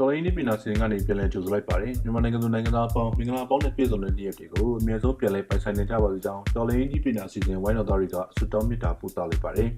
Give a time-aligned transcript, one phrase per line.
[0.00, 9.70] တော်ရင်းဒီပညာရှင်ကနေပြန်လည်ကြိုဆိုလိုက်ပါတယ်မြန်မာနိုင်ငံသူနိုင်ငံသားအပေါင်းမင်္ဂလာပေါင်းနဲ့ပြည့်စုံတဲ့နေ့ရက်တွေကိုအမြဲဆုံးပြန်လည်ပိုင်ဆိုင်နေကြပါစေကြောင်းတော်ရင်းဒီပညာရှင်ဝိုင်းတော်သားတွေကဆုတောင်းမေတ္တာပို့သလိုက်ပါတယ်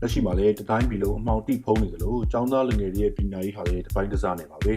[0.00, 4.74] လက်ရှိမှာလည်းတတိုင်းပြည်လုံးအမှောင်တိဖုံးနေသလိုចောင်းသားလူငယ်တွေရဲ့ပညာရေးဟာလည်းတပိုင်းတစားနေပါပဲ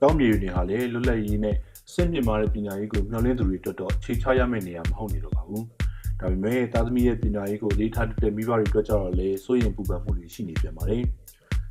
[0.00, 1.56] တောင်းမြေတွေဟာလည်းလွတ်လပ်ရေးနဲ့
[1.92, 5.64] စင့်မြင့်မာတဲ့ပညာရေးကိုမျှော်လင့်သူတွေအတွက်တော့ချိန်ချရမယ့်နေရာမဟုတ်နေတော့ပါဘူး
[6.20, 11.04] ဒါပေမဲ့သားသမီးရဲ့ပညာရေးကိုလေးထားတဲ့မိဘတွေအတွက်ကြတော့လည်းစိုးရိမ်ပူပန်မှုတွေရှိနေပြန်ပါတယ်။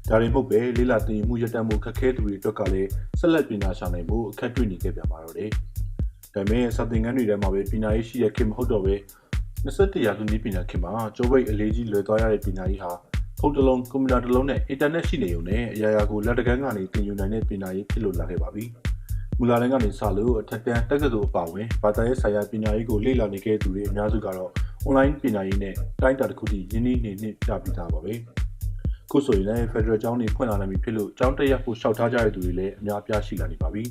[0.09, 5.49] ဒါတွေမဟုတ်ပဲလေးလာတင်မှုရတတ်မှုခက်ခဲသူတွေအတွက်ကလည်းဆက်လက်ပညာရှာနိုင်ဖို့အခက်တွေ့နေခဲ့ပြန်ပါတော့တယ်။
[6.33, 8.95] ဒါပေမဲ့စာသင်ခန်းတွေထဲမှာပဲပညာရေးရှိရခင်မဟုတ်တော့ပဲ
[9.65, 12.91] 21ရာစုနှစ်ပညာခင်မှာကျိုးပိတ်အလေးကြီးလွယ်သွားရတဲ့ပညာရေးဟာ
[13.39, 18.65] ဖုန်းတစ်လုံးကွန်ပျူတာတစ်လုံးနဲ့အင်တာနက်ရှိနေုံနဲ့အရာရာကိုလက်တကမ်းကနေသင်ယူနိုင်တဲ့ပညာရေးဖြစ်လို့လာခဲ့ပါပြီ။
[19.39, 24.51] မူလာတန်းကနေစလို့အထက်တန်းတက္ကသိုလ်အပါအဝင်ဘာသာရေးဆိုင်ရာပညာရေးကိုလေ့လာနေခဲ့သူတွေအများစုကတော့
[24.87, 28.15] online ပညာရေးနဲ့တိုင်းတာတစ်ခုတည်းရင်းနှီးနေနှင့်ပြပြီးသားပါပဲ။
[29.13, 33.83] ခုဆိုရင်လည်း Federal ကျောင်းတွေဖွင့်လာနိုင်ပြီဖြစ်လို့ကျောင်းတက်ရောက်ဖို့ရှောက်ထားကြတဲ့သူတွေလည်းအများအပြားရှိလာနေပါပြီ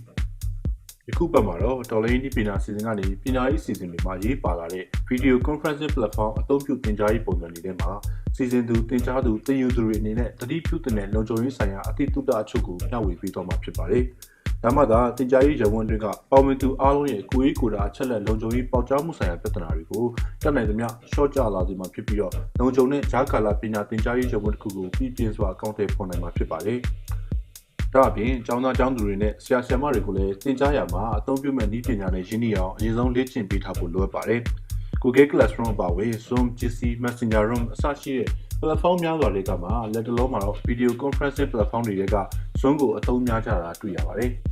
[1.09, 7.91] ။ယခုပတ်မှာတော့တော်လိုင်းဒီပညာစီစဉ်ကနေပညာရေးစီစဉ်တွေမှာရေးပါလာတဲ့ Video Conferencing Platform အသုံးပြုသင်ကြားရေးပုံစံတွေထဲမှာ
[8.37, 14.05] စီစဉ်သူသင်ကြားသူသင်ယူသူတွေအနေနဲ့တတိပြုတဲ့လုံခြုံရေးဆိုင်ရာအတိတုတအချုပ်ကိုမျှဝေပေးသွားမှာဖြစ်ပါတယ်။
[14.65, 20.05] ဒါမှသာတင် जा ရေးရဝန်တွေကပေါဝင်သူအားလုံးရဲ့ကိုယ်ရေးကိုယ်တာအချက်လက်လုံခြုံရေးပေါက်ကြားမှုဆိုင်ရာပြဿနာတွေကို
[20.43, 26.79] တက်နိုင်သမျှရှော့ကျလာစေမှာဖြစ်ပြီးတော့လုံခြုံတဲ့ဂျာကာလာပညာတင် जा ရေးရဝန်တစ်ခုကိုပြည်ပြင်းစွာအကောင့်ထဲပေါ်နိုင်မှာဖြစ်ပါတယ်။
[27.93, 34.41] ဒါအပြင်ကျောင်းသားကျောင်းသူတွေနဲ့ဆရာဆရာမတွေကိုလည်းသင်ကြားရမှာအသုံးပြုမဲ့နည်းပညာနဲ့ရင်းနှီးအောင်အရင်ဆုံးလေ့ကျင့်ပေးထားဖို့လိုအပ်ပါတယ်။
[35.03, 38.29] Google Classroom ပါဝေ Zoom, GC, Messenger Room အစရှိတဲ့
[38.61, 42.17] platform များစွာတွေကမှလက်တလုံးမှာတော့ video conferencing platform တွေက
[42.61, 44.33] Zoom ကိုအသုံးများကြတာတွေ့ရပါတယ်။။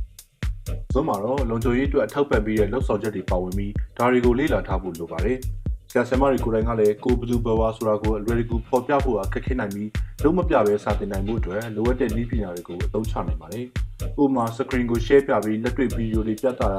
[0.93, 5.37] ဇွန်မှာတော့လုံခြုံရေးအတွက်အထောက်ပံ့ပေးတဲ့လှုပ်ဆောင်ချက်တွေပါဝင်ပြီးဒါတွေကိုလေ့လာထားဖို့လိုပါတယ်။
[5.91, 9.89] ဆရာဆရာမတွေကိုယ်တိုင်ကလည်းကိုဘသူဘဝဆိုတာကိုအလွယ်တကူဖော်ပြဖို့အခက်ခဲနိုင်ပြီး
[10.23, 13.65] လုံးမပြပဲစာသင်နိုင်ဖို့အတွက်လိုအပ်တဲ့နည်းပညာတွေကိုအသုံးချနိုင်ပါတယ်။
[14.21, 16.69] ဥပမာ screen ကို share ပြပြီးလက်တွေ့ဗီဒီယိုတွေပြသတာ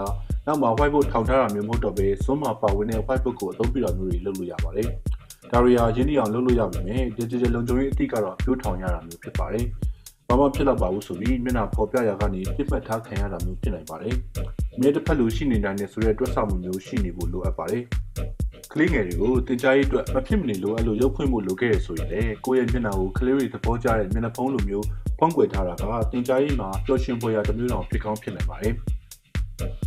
[0.46, 4.88] နောက်မှာ whiteboard ထောင်ထားတာမျိုးမဟုတ်တော့ဘဲစွန်းမှာပါဝင်တဲ့ whiteboard ကိုအသုံးပြုတာမျိုးတွေလုပ်လို့ရပါတယ်။
[5.52, 9.66] ဒါရီယာရင်းနှီးအောင်လုပ်လို့ရပါမယ်။ digital လုံခြုံရေးအသည့်ကတော့ပြိုးထောင်ရတာမျိုးဖြစ်ပါတယ်။
[10.32, 14.16] ဘာမှဖြစ်တော့ပါဘူးဆိုပြီးမျက်နှာဖော်ပြရာကနေပြစ်မှတ်ထားခံရတာမျိုးဖြစ်နိုင်ပါတယ်။
[14.80, 17.84] မြေတစ်ဖက်လိုရှိနေနိုင်တဲ့ဆိုတဲ့တွက်ဆမှုမျိုးရှိနေဖို့လိုအပ်ပါတယ်။
[18.72, 24.86] ကလေးငယ်တွေကိုတင် जा ရေးအတွက်မဖြစ်မနေလိုအပ်လို့ရုပ်ဖွင့်ဖို့လိုခဲ့ရဆိုရင်လည်းကိုယ့်ရဲ့မျက်နှာကိုကလေးတွေသဘောကျတဲ့မျက်နှာဖုံးလိုမျိုး
[25.18, 25.82] ဖုံးကွယ်ထားတာက
[26.12, 28.74] တင် जा ရေးမှာပျော်ရွှင်ဖွယ်ရာတစ်မျိုးတောင်ဖြစ်ကောင်းဖြစ်နိုင်ပါတယ်။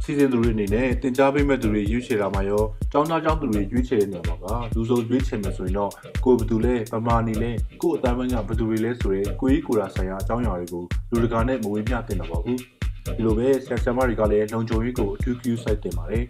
[0.03, 2.63] စီစဉ်သူတွေအနေနဲ့တင် जा ပေးမဲ့သူတွေရွေးချယ်တာမှာရော
[2.93, 5.91] ចောင်းသားចောင်းသူတွေရွေးချယ်တဲ့နေရာမှာကလူစုံရွေးချယ်မယ်ဆိုရင်တော့
[6.25, 7.51] ကိုယ်ဘယ်သူလဲဗမာနေလဲ
[7.83, 12.59] ကိုယ်အတိုင်းပိုင်းကဘယ်သူတွေလဲဆိုရဲကိုကြီးကိုရာဆိုင်ရာအကြောင်းအရာတွေကိုလူတကာနဲ့မဝေမျှတင်တော့ပါဘူး
[13.17, 16.25] ဒီလိုပဲဆရာဆရာမတွေကလည်းလုံခြုံရေးကိုအထူးပြုစိုက်တင်ပါတယ်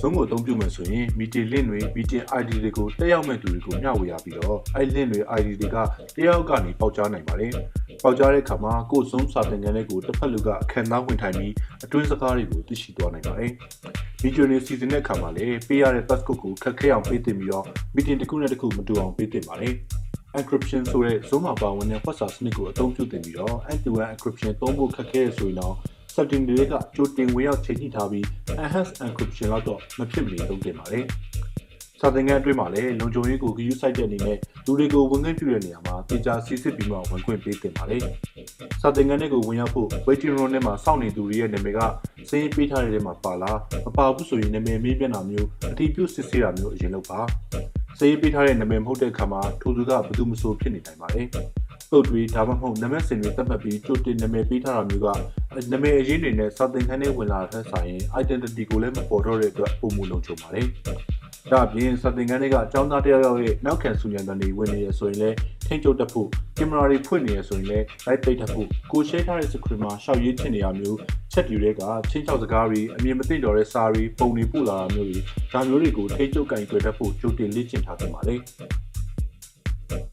[0.00, 5.76] ဆုံးကိုအသုံးပြုမယ်ဆိုရင် meeting link တွေ meeting ID တွေကိုတက်ရောက်မဲ့သူတွေကိုမျှဝေရပြီးတော့အဲ့ link တွေ ID တွေက
[6.16, 7.52] တယောက်ကနေပေါက်ကြားနိုင်ပါတယ်။
[8.02, 11.52] ပေါက်ကြားတဲ့အခါမှာကိုယ်ဆုံးစာသင်ခန်းလေးကိုတစ်ဖက်လူကအခမ်းအနားဝင်ထိုင်ပြီး
[11.84, 13.50] အတွင်းစကားတွေကိုသိရှိသွားနိုင်ပါတယ်။
[14.22, 19.74] ဗီဒီယိုတွေစီစဉ်တဲ့အခါမှာလည်းပေးရတဲ့ passcode ကိုခက်ခဲအောင်ပေးတင်ပြီးတော့ meeting တစ်ခုနဲ့တစ်ခုမတူအောင်ပေးတင်ပါတယ်။
[20.38, 25.74] encryption ဆိုတဲ့ Zoom မှာပါဝင်တဲ့ WhatsApp စနစ်ကိုအသုံးပြုတင်ပြီးတော့ end-to-end encryption သုံးဖို့ခက်ခဲရဆိုရင်တော့
[26.18, 28.24] setting တွေကကြိုတင်ဝင်ရောက်ချိန်ကြည့်ထားပြီး
[28.62, 31.04] enhanced encryption လောက်တော့မဖြစ်မနေသုံးတင်ပါတယ်။
[32.00, 38.02] စာသင်ခန်းအတွင်းမှာလည်းလုံခြုံရေးကိုဂရုစိုက်တဲ့အနေနဲ့လူတွေကိုဝင်ခွင့်ပြုတဲ့နေရာမှာတေချာစစ်စစ်ပြီးမှဝင်ခွင့်ပေးတင်ပါတယ်။
[38.80, 41.80] စာသင်ခန်းတွေကိုဝင်ရောက်ဖို့ waiting room ထဲမှာစောင့်နေသူတွေရဲ့နာမည်က
[42.30, 47.20] စင်းပေးထားတဲ့ထဲမှာပါလားမပါဘူးဆိုရင်နာမည်မေးပြတာမျိုးအတိပြုစစ်ဆေးတာမျိုးအရင်လုပ်ပါ။
[47.98, 51.26] စင်းပေးထားတဲ့နာမည်မဟုတ်တဲ့အခါမှာထိုသူကဘယ်သူမှမဆိုဖြစ်နေနိုင်ပါတယ်။
[51.90, 55.08] ပုတ်တွေဒါမှမဟုတ်နံပါတ်စင်တွေသတ်မှတ်ပြီးကြိုတင်နာမည်ပေးထားတာမျိုးက
[55.72, 60.66] နာမည်အရင်းတွေနဲ့စာသင်ခန်းထဲဝင်လာတဲ့ဆိုင်ရင် identity ကိုလည်းမပေါ်တော့တဲ့အတွက်ပုံမှုလုံးချုံပါတယ်။
[61.50, 65.36] ဒါအပြင်စာသင်ခန်းတွေကအကြောင်းသားတယောက်ယောက်ရဲ့နောက်ခံဆူညံတန်တွေဝင်နေရဆိုရင်လည်း
[65.66, 66.28] ထိန်းချုပ်တတ်ဖို့
[66.58, 70.98] ကင်မရာတွေဖွင့်နေရဆိုရင်လည်း light ပိတ်တတ်ဖို့ကိုရှဲထားတဲ့ screen မှာရှောက်ရေးချင်နေရမျိုး
[71.32, 75.18] ချက်တူတွေကချင်းချောက်စကားတွေအမြင်မသိတော့တဲ့စာတွေပုံတွေပို့လာတာမျိုးတွေ
[75.52, 78.40] ဒါမျိုးတွေကိုထိန်းချုပ်ကင်ကြွယ်တတ်ဖို့ကြိုတင်လေ့ကျင့်ထားသင့်ပါတယ်။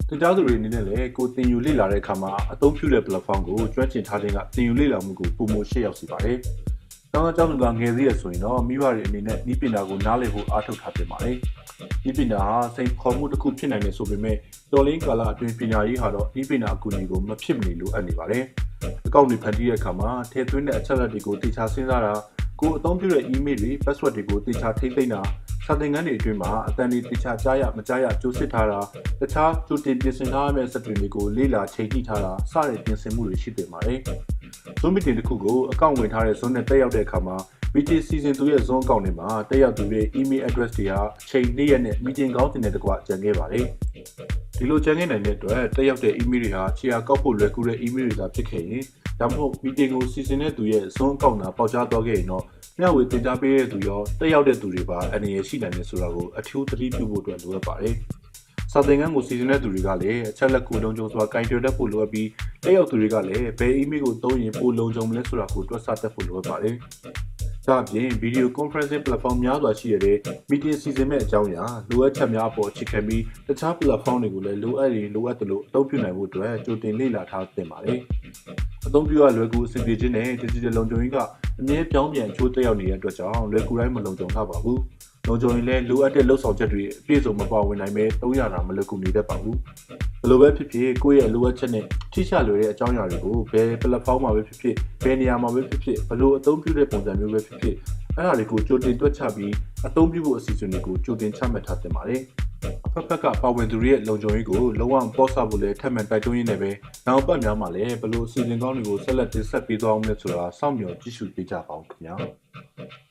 [0.10, 6.38] တင်ကြားသူတွေအနေနဲ့လည်းကိုတင်ယူလေ့လာတဲ့အခါမှာအသုံးပြုတဲ့ platform ကိုကျွမ်းကျင်ထားခြင်းကတင်ယူလေ့လာမှုကိုပုံမရှေ့ရောက်စေပါတယ်။
[7.14, 11.36] တောင်းတကြောင်းကငယ်သေးရဆိုရင်တော့မိဘတွေအနေနဲ့ဤပညာကိုနားလည်ဖို့အားထုတ်ထားပြင်ပါတယ်။
[12.10, 14.38] ဤပညာဟာစိန်ခေါ်မှုတစ်ခုဖြစ်နိုင်တယ်ဆိုပေမဲ့
[14.72, 18.44] တော်လင်းကာလအတွင်းပညာရေးဟာတော့ဤပညာအကူအညီကိုမဖြစ်မနေလိုအပ်နေပါတယ်။
[19.08, 22.14] အကောင့်တွေဖန်တီးတဲ့အခါမှာထည့်သွင်းတဲ့အချက်အလက်တွေကိုတေချာစဉ်းစားတာ
[22.62, 25.22] ကိုအသုံးပြုတဲ့ email တွေ password တွေကိုတေချာထိမ့်သိမ်းတာ
[25.68, 28.80] စာသင်ခန်းတွေအတွင်းမှာအတန်တွေတခြားကြားရမကြားရကြိုးစစ်ထားတာ
[29.22, 34.00] တခြားကြိုတင်ပြင်ဆင်ထားရမယ့်စက်တွေကိုလေ့လာချိန်ကြည့်ထားတာစတဲ့ပြင်ဆင်မှုတွေရှိတင်ပါတယ်။
[34.80, 37.38] Zoom meeting တစ်ခုကိုအကောင့်ဝင်ထားတဲ့ Zoom နဲ့တက်ရောက်တဲ့အခါမှာ
[37.76, 43.66] meeting season သူရဲ့ Zoom အကောင့်တွေမှာတက်ရောက်သူရဲ့ email address တွေဟာချိန်နေ့ရက်နဲ့ meeting ကောင်းတင်တဲ့တကွကြံခဲ့ပါတယ်။
[44.58, 48.84] ဒီလိုကြံခဲ့နိုင်တဲ့အတွက်တက်ရောက်တဲ့ email တွေဟာခြေရာကောက်ဖို့လွယ်ကူတဲ့ email တွေသာဖြစ်ခဲ့ရင်
[49.20, 52.44] ဒါမှမဟုတ် meeting ကိုစီစဉ်တဲ့သူရဲ့အစွန်းအကောင့်နာပေါက်ကြားသွားခဲ့ရင်တော့
[52.80, 57.96] မျှဝေတင်ကြားပေးတဲ့သူရောတက်ရောက်တဲ့သူတွေပါအနေရရှိနိုင်တယ်ဆိုတာကိုအထူးသတိပြုဖို့အတွက်လိုအပ်ပါတယ်။
[58.72, 62.30] စာသင်ခန်းကိုစီစဉ်တဲ့သူတွေကလည်းအချက်လက်ကိုလုံးကျုံစွာကင်တွယ်တတ်ဖို့လိုအပ်ပြီး
[62.64, 66.76] တက်ရောက်သူတွေကလည်းဘယ် email ကိုသုံးရင်ပိုလုံးကျုံမလဲဆိုတာကိုတွက်ဆတတ်ဖို့လိုအပ်ပါတယ်။
[67.68, 70.18] ဒါ့အပြင် video conferencing platform များစွာရှိရတဲ့
[70.50, 78.00] meeting စီစဉ်မဲ့အကြောင်းအရာလိုအပ်ချက်များအပေါ်အခြေခံပြီးတခြား platform တွေကိုလည်းလိုအပ်ရင်လိုအပ်သလိုအသုံးပြုနိုင်ဖို့အတွက်ကြိုတင်လေ့လာထားသင့်ပါတယ်။
[78.88, 81.18] အသုံးပြုရလွယ်ကူအဆင်ပြေခြင်းနဲ့ digital လုံခြုံရေးက
[81.60, 84.80] အမြဲပြောင်းပြန်အကျိုးသက်ရောက်နေတဲ့အတွက်ကြောင့်လွယ်ကူတိုင်းမလုံခြုံထားပါဘူး။
[85.28, 89.56] လုံခြုံရင်လည်းလိုအပ်တဲ့လှုပ်ဆောင်ချက်တွေအပြည့်စုံမပါဝင်နိုင်ပဲ300တာမလွယ်ကူနေတတ်ပါဘူး။
[90.22, 97.76] ဘယ်လိုပဲဖြစ်ဖြစ်ကိုယ့်ရဲ့လိုအပ်ချက်နဲ့ထိရှလွယ်တဲ့အကြောင်းအရာတွေကိုဘယ် platform မှာပဲဖြစ်ဖြစ်ဘယ်နေရာမှာပဲဖြစ်ဖြစ်ဘယ်လိုအသုံးပြုတဲ့ပုံစံမျိုးပဲဖြစ်ဖြစ်
[98.16, 99.54] အဲ့ဒါတွေကိုကြိုတင်တွက်ချပြီး
[99.88, 102.22] အသုံးပြုဖို့အစီအစဉ်တွေကိုကြိုတင်ချမှတ်ထားသင့်ပါတယ်။
[102.86, 106.72] အဖက်ဖက်ကပါဝင်သူတွေရဲ့လုံခြုံရေးကိုလုံးဝပေါ့ဆဖို့လည်းထပ်မံတိုက်တွန်းရင်းနဲ့ပဲ
[107.08, 112.16] နောက်ပတ်များမှာလည်းဘယ်လိုအစီအစဉ်ကောင်းတွေကိုဆက်လက်တင်ဆက်ပေးသွားအောင်လဲဆိုတာစောင့်မျှော်ကြည့်ရှုပေးကြပါဦးခင်ဗျာ။